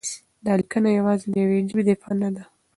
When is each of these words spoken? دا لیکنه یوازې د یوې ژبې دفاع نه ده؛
دا 0.45 0.53
لیکنه 0.59 0.89
یوازې 0.99 1.25
د 1.29 1.35
یوې 1.43 1.57
ژبې 1.69 1.83
دفاع 1.89 2.13
نه 2.21 2.29
ده؛ 2.35 2.43